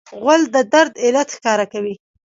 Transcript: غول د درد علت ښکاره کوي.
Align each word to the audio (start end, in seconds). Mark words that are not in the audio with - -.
غول 0.21 0.41
د 0.55 0.57
درد 0.73 0.93
علت 1.03 1.29
ښکاره 1.35 1.65
کوي. 1.73 1.95